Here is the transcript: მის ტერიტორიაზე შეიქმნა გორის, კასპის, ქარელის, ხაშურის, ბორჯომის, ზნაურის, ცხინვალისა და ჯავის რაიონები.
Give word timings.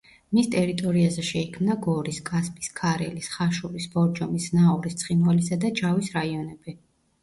მის 0.35 0.47
ტერიტორიაზე 0.53 1.25
შეიქმნა 1.27 1.75
გორის, 1.89 2.23
კასპის, 2.31 2.73
ქარელის, 2.81 3.31
ხაშურის, 3.37 3.89
ბორჯომის, 3.95 4.51
ზნაურის, 4.53 5.01
ცხინვალისა 5.05 5.65
და 5.65 5.77
ჯავის 5.85 6.15
რაიონები. 6.21 6.81